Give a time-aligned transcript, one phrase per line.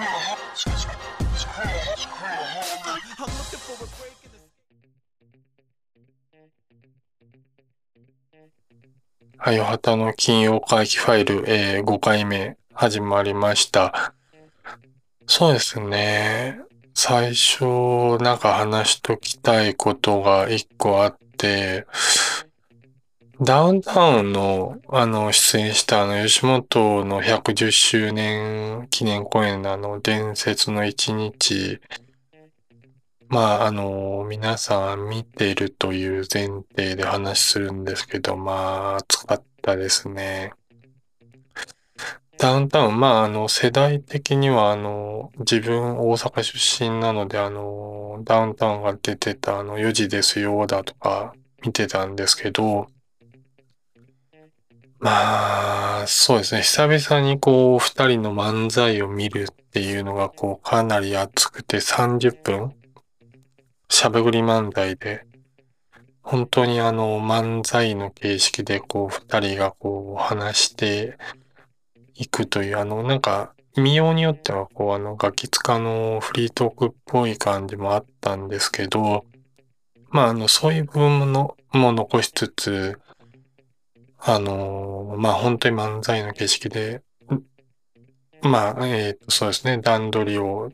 [0.00, 0.04] は
[9.52, 14.14] い、おはたの金曜回帰ファイル、えー、5回目始まりました。
[15.26, 16.60] そうですね。
[16.94, 17.64] 最初、
[18.22, 21.88] なんか話しときたいことが一個あって、
[23.40, 31.80] ダウンタウンの、あの、出演したあの、吉本の110周年記念公演のあの、伝説の一日、
[33.28, 40.52] まあ、あの、皆さん見てるという前提で話するんですけど、まあ、暑かったですね。
[42.38, 52.88] ダウンタウン、まあ、あの、世代的には、あの、自分大阪出身なので、あの、ダウンタウンが出てた、あの、4時ですよ、だとか見てたんですけど、
[55.00, 56.62] まあ、そうですね。
[56.62, 62.74] 久々にこう、二人の漫才を見るっていうのが、こう、かなり熱くて30分
[63.90, 65.24] しゃべくり漫才で、
[66.20, 71.16] 本当にあの、漫才の形式で、こう、二人がこう、話して
[72.14, 79.24] いくという、あの、なんか、見ようによっては、こう、あの、ガキ使のフリートークっぽい感じもあったんですけど、
[80.10, 82.98] まあ、あの、そういう部分ものも残しつつ、
[84.18, 87.02] あのまあ、本当に漫才の形式で、
[88.42, 90.70] まあ、えっ、ー、と、そうですね、段取りを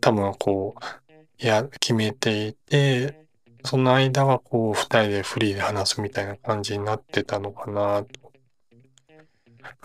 [0.00, 3.26] 多分こう、や、決めていて、
[3.64, 8.32] その間はこう、二人でフリーで話すみたいな感じになってたのかなと、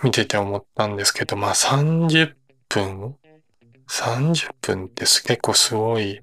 [0.04, 2.36] 見てて思ったんですけど、まあ、30
[2.70, 3.16] 分
[3.90, 6.22] ?30 分って結構すごい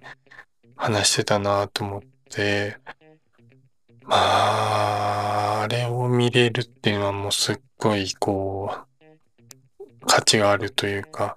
[0.77, 2.79] 話してたなと思って、
[4.07, 11.37] まあ、あれを見れるっていうのはもうすっごい、こう、価値があるというか、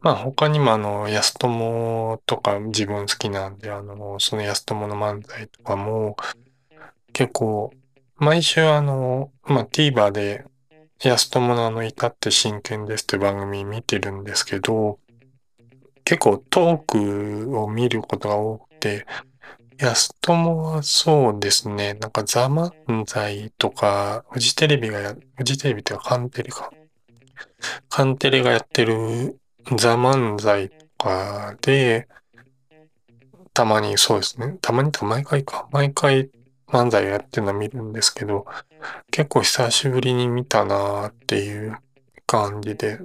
[0.00, 6.16] まあ他にもあの、安友とか自分好きなんで、あの、その安友の漫才とかも、
[7.12, 7.72] 結構、
[8.16, 10.44] 毎週あの、まあ TVer で
[11.02, 14.98] 安友のあの、至って真剣ですって番組見てるんですけど、
[16.04, 19.06] 結構トークを見ることが多くて、
[19.78, 21.94] 安友はそうですね。
[21.94, 22.72] なんかザ・漫
[23.06, 26.70] 才とか、フジテレビがや、フジテレビってかカンテレか。
[27.88, 29.38] カンテレがやってる
[29.76, 32.08] ザ・漫才とかで、
[33.52, 34.58] たまにそうですね。
[34.60, 35.68] たまにとか毎回か。
[35.72, 36.30] 毎回
[36.68, 38.46] 漫才をやってるの見るんですけど、
[39.10, 41.76] 結構久しぶりに見たなーっていう
[42.26, 42.98] 感じで。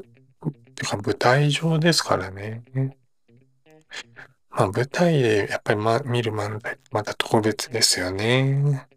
[0.75, 2.63] てか舞台上ですからね。
[4.61, 8.87] まあ舞台でやっぱり、ま、見る漫才また特別ですよね。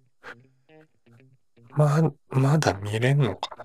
[1.70, 3.64] まあ、まだ見れんのか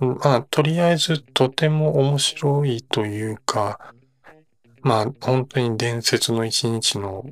[0.00, 3.94] まあ、とりあえずとても面白いというか、
[4.82, 7.24] まあ、本当に伝説の一日の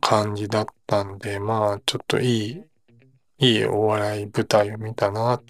[0.00, 2.62] 感じだったんで、まあ、ちょっといい、
[3.38, 5.44] いいお笑い舞台を見たなと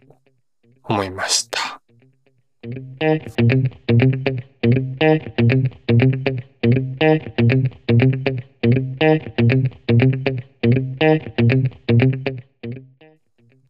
[0.84, 1.80] 思いました。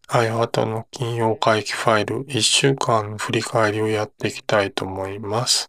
[0.08, 5.68] はい、あとの金曜回帰ファイル、1週間の振り返りをやっていきたいと思います。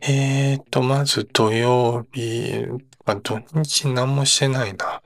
[0.00, 2.66] えーと、まず土曜日、
[3.04, 5.00] あ土日何もしてないな。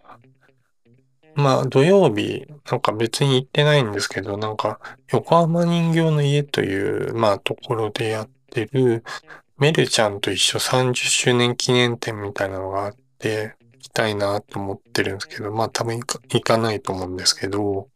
[1.35, 4.81] まあ、土曜日、なんか別に行ってないんですけど、なんか、
[5.13, 9.05] 横浜人形の家という、まあ、ところでやってる、
[9.59, 17.89] メルちゃんと一緒30周年記念展みたいなのがあって、行きたいなと思ってるんですけど、まあ多分行かないと思うんですけど、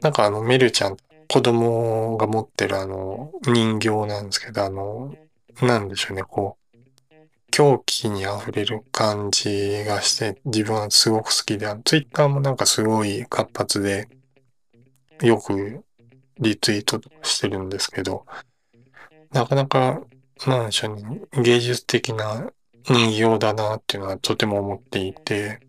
[0.00, 0.96] なんかあの、メルちゃん、
[1.28, 5.14] 子供が持ってるあの、人形なんですけど、あの、
[5.62, 6.76] なんでしょうね、こう、
[7.52, 14.08] 狂気に溢れる感じがして、自分はすごく好きで、ツイッターもなんかすごい活発で、
[15.22, 15.84] よく
[16.40, 18.26] リツイートしてるんですけど、
[19.32, 20.02] なかなか、
[20.46, 22.50] なんでしょうね、芸術的な
[22.84, 25.60] 人形だなっていうのはとても思っていて、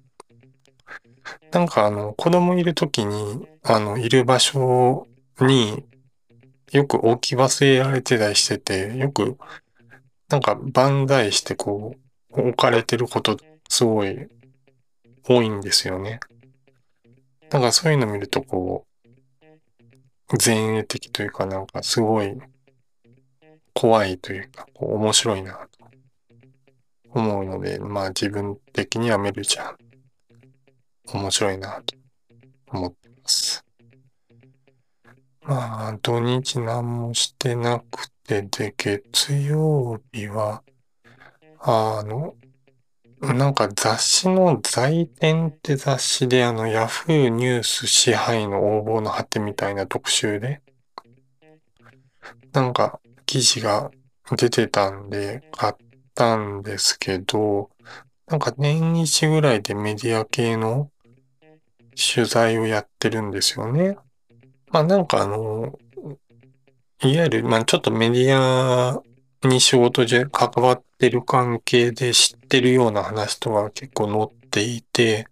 [1.51, 5.07] なんかあの、子供いるときに、あの、いる場所
[5.39, 5.85] に
[6.71, 9.37] よく置き忘れられてたりしてて、よく、
[10.29, 11.95] なんか万歳してこ
[12.31, 13.37] う、置かれてること
[13.69, 14.27] すごい
[15.23, 16.19] 多いんですよね。
[17.49, 18.87] なんかそういうの見るとこう、
[20.45, 22.37] 前衛的というかなんかすごい
[23.79, 25.85] 怖いというか、こう面白いなと
[27.11, 29.77] 思うので、まあ自分的にはメルちゃん、
[31.13, 31.95] 面白いなと
[32.71, 33.63] 思ってます。
[35.43, 40.63] まあ土日何もしてなくで、で、月曜日は、
[41.59, 42.33] あの、
[43.21, 50.63] なんか雑誌の在店って雑誌であの、ヤフーニュース支配の応募の果てみたいな特集で、
[52.53, 53.91] なんか記事が
[54.35, 55.73] 出てたんで買っ
[56.15, 57.69] たんですけど、
[58.25, 60.89] なんか年一ぐらいでメディア系の
[61.95, 63.97] 取材をやってるんですよね。
[64.69, 65.77] まあなんかあの、
[67.03, 69.01] いわゆる、まあちょっとメディア
[69.47, 75.27] に仕事で関わってる関係で知ってるような話とか結構載っていて、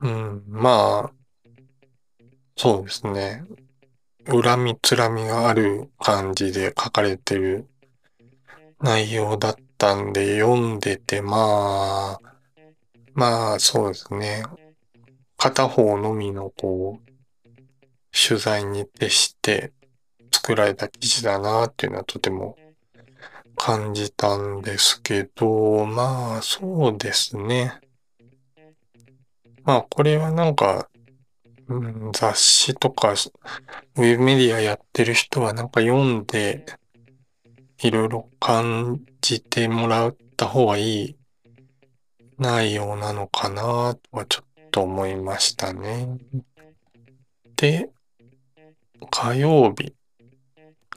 [0.00, 1.12] うん、まあ、
[2.56, 3.44] そうですね。
[4.26, 7.66] 恨みつらみがある感じで書かれてる
[8.80, 12.32] 内容だったんで読んでて、まあ、
[13.14, 14.44] まあそうですね。
[15.36, 17.12] 片方のみのこう、
[18.12, 19.72] 取材に徹して
[20.32, 22.56] 作られた記事だなっていうのはとても
[23.56, 27.80] 感じたんですけど、まあそうですね。
[29.64, 30.88] まあこれはなんか、
[32.12, 36.66] 雑誌とかウェブメディアやってる人はなんか読んで
[37.82, 41.16] いろいろ感じてもらった方がいい
[42.38, 46.18] 内容なのかなとはちょっと思いましたね。
[47.56, 47.90] で、
[49.10, 49.94] 火曜日。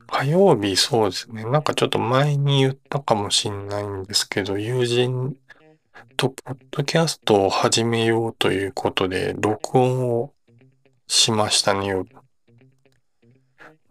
[0.07, 1.43] 火曜日そうですね。
[1.45, 5.35] なんかちょっと前に言ったかもしんないんですけど、友人
[6.17, 10.34] とポッドキャストを始めようということで、録音を
[11.07, 12.09] しましたね、夜。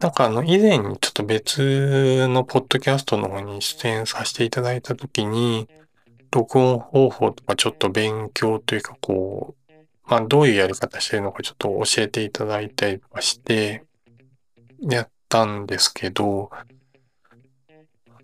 [0.01, 5.69] なんかあの、以前にちょっと別のポッドキャストの方に出演させていただいたときに、
[6.31, 9.75] 録音方法とかちょっと勉強というかこう、
[10.07, 13.85] まあどういうやり方してるのかちょっと教えていただいたりとかして、
[14.81, 16.51] やったんですけど、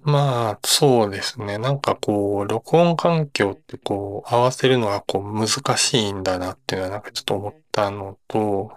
[0.02, 1.58] まあ、そうですね。
[1.58, 8.72] なんかこう、録音環境ってこう、合わせるのがこう、難しいんだなっていうのはなんかちょっと思ったのと、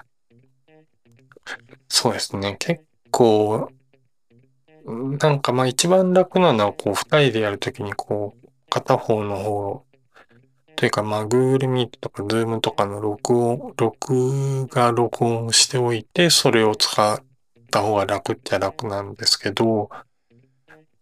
[1.88, 2.58] そうですね。
[2.60, 3.70] 結構、
[4.86, 9.86] なんかまあ一番楽なのはこう、二人でやるときにこう、片方の方、
[10.76, 17.20] というかまあ Google Meet とか Zoom とかの録音、録画録音しておいて、それを使っ
[17.72, 19.90] た方が楽っちゃ楽なんですけど、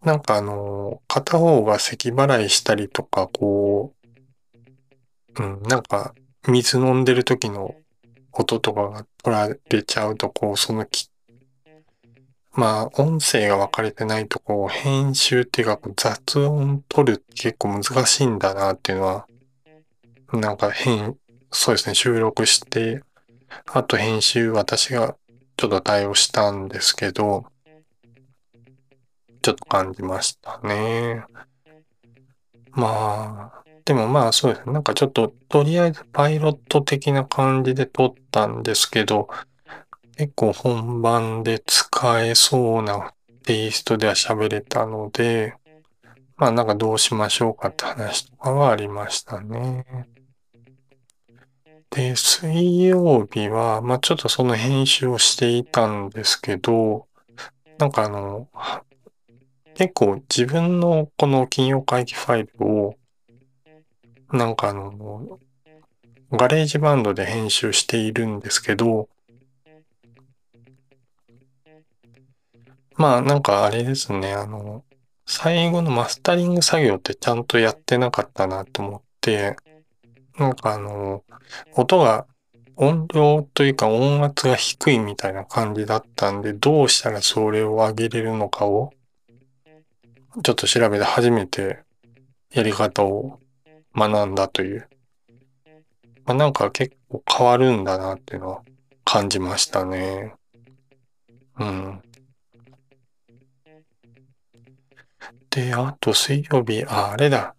[0.03, 3.94] なんかあの、片方が咳払いしたりとか、こ
[5.38, 6.15] う、うん、なんか、
[6.48, 7.75] 水飲んでる時の
[8.31, 11.09] 音とかが取られちゃうと、こう、そのき、
[12.53, 19.27] まあ、音声が分かれてないと、こう、編集っていうか、雑音取るって結構難しいんだなっていうのは、
[20.33, 21.15] なんか変、
[21.51, 23.03] そうですね、収録して、
[23.71, 25.15] あと編集私が
[25.57, 27.45] ちょっと対応したんですけど、
[29.41, 31.23] ちょっと感じましたね。
[32.71, 34.73] まあ、でもまあそうですね。
[34.73, 39.27] なんかちょっと、とりあえずパイロット的な感じで撮ったんですけど、
[40.17, 45.55] 結構本番で使えそうなテイストでは喋れたので、
[46.38, 49.85] まあなんかどうしましょうかって話とかはありましたね。
[51.89, 57.07] で、水曜日は、まあちょっとその編集をしていたんですけど、
[57.77, 58.48] なんかあの、
[59.75, 62.96] 結構自分のこの金曜会議ファイルを、
[64.32, 65.40] なんかあの、
[66.31, 69.10] GarageBand で編集しているんですけど、
[72.96, 74.84] まあなんかあれですね、あの、
[75.25, 79.56] 最後のマスタリング作業ってちゃんとやってなかったなと思って、
[80.38, 81.24] なんかあの、
[81.75, 82.28] 音が
[82.75, 88.94] 音量というか音圧が低いみたいな感じだったんで、どうしたらそれを上げれるのかを
[90.43, 91.83] ちょっと調べて初めて
[92.53, 93.39] やり方を
[93.95, 94.88] 学んだという。
[96.25, 98.61] まあ、なんか結構変わるんだなっていうのは
[99.03, 100.33] 感じましたね。
[101.59, 102.01] うん。
[105.50, 107.55] で、あと水曜日、あ、あれだ。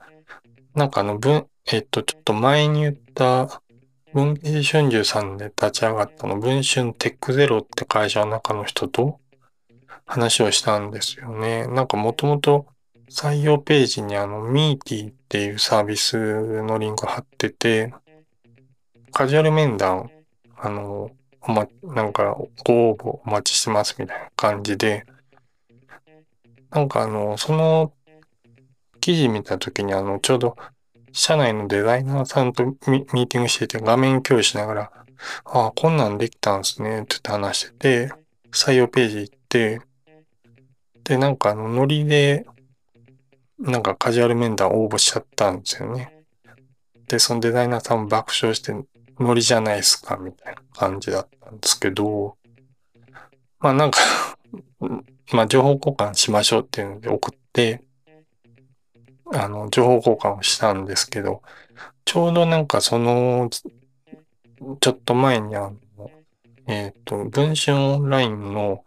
[0.74, 3.62] なんかあの文、えっと、ちょっと前に言った
[4.14, 9.20] 文藝春秋さんで立ち上がったの文春テックゼロって会社の中の人と
[10.12, 11.66] 話をしたんですよね。
[11.66, 12.66] なんかもともと
[13.10, 17.94] 採用ページにあの、ミーティーっていうサービスのリンク貼ってて、
[19.10, 20.10] カジュアル面談、
[20.58, 25.06] あの、おま、なんか、ご応募お待ちしてますみたいな感じで、
[26.70, 27.94] なんかあの、その
[29.00, 30.56] 記事見たときにあの、ちょうど
[31.12, 34.92] 社内のデザイナーさんとミーティングしてて画面共有しながら、
[35.44, 38.12] ああ、こんなんできたんすねって言って話してて、
[38.50, 39.80] 採用ページ行って、
[41.04, 42.46] で、なんかあの、ノリで、
[43.58, 46.24] なんかカジュアル面談応募しちゃったんですよね。
[47.08, 48.74] で、そのデザイナーさんも爆笑して、
[49.20, 52.36] ノリじゃないですか、みたいな感じだったんですけど、
[53.60, 53.98] まあなんか
[55.32, 57.82] まあ情報交換しましょうっていうので送って、
[59.32, 61.42] あの、情報交換をしたんですけど、
[62.04, 66.10] ちょうどなんかその、ちょっと前にあの、
[66.66, 68.84] えっ、ー、と、文春オンラインの、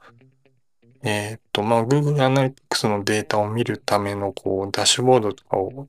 [1.06, 5.88] えっ、と、まあ、Google Analytics のデータを見るための、こう、ダッシュボードとかを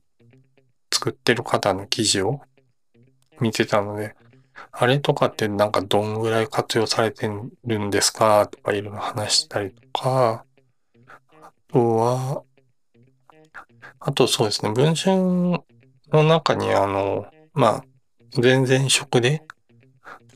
[0.93, 2.41] 作ってる方の記事を
[3.39, 4.15] 見てたので、
[4.71, 7.27] あれとかってなんかどんぐらい活用されて
[7.65, 10.45] るんですかとかいろいろ話したりとか、
[11.41, 12.43] あとは、
[13.99, 17.83] あとそうですね、文春の中にあの、まあ、
[18.33, 19.43] 全然職で、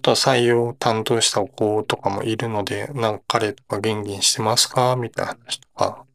[0.01, 4.95] と採用担当した子とかもいるので、なんか彼とか元気にしてますか？
[4.95, 6.05] みたいな話とか、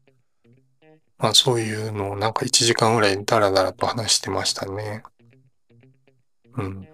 [1.17, 5.03] まあそういうのをなんか1時間ぐらいダラダラと話してましたね。
[6.57, 6.87] うん。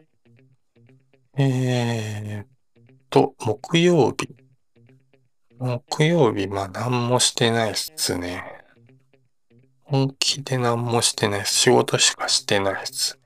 [1.38, 2.46] えー
[3.10, 4.30] と、木曜日。
[5.60, 8.44] 木曜日、まあ何もしてないっすね。
[9.84, 13.20] 本気で何もしてないっす仕事しかしてないっす。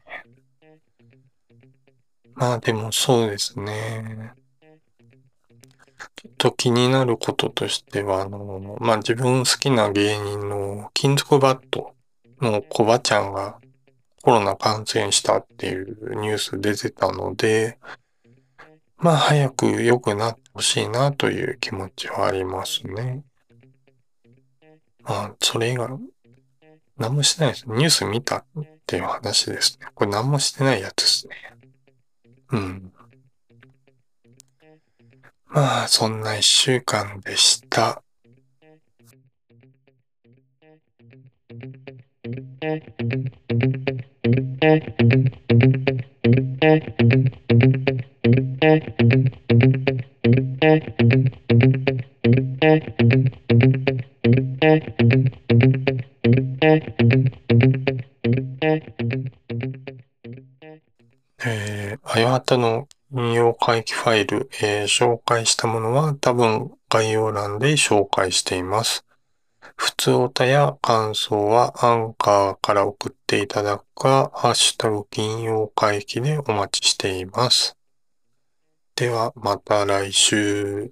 [2.38, 4.32] まあでもそうですね。
[5.98, 11.96] ちょっと気になることとしては、あの、まあ自分好きな芸人の金属バット
[12.40, 13.60] のコバちゃんが
[14.22, 17.80] コロナ感染したっていうニュース出てたので、
[18.98, 23.24] まあ早く良くなってほしいなという気持ちはありますね。
[25.04, 25.98] まあ、それ以外、
[26.98, 27.66] 何もしてないです。
[27.68, 28.46] ニュース見たっ
[28.86, 29.88] ていう話ですね。
[29.96, 31.07] これ何もしてないやつ。
[32.52, 32.94] うん。
[35.50, 38.02] まあ、そんな一週間でした。
[62.48, 69.06] ー、あやはたの引用回帰ファイル、えー、紹介したものは多分概要欄で紹介しています。
[69.76, 77.78] 普通おたや感想はアンカーから送っていただくか、ハッシュタグ金曜回帰でお待ちしています。
[78.96, 80.92] ではまた来週。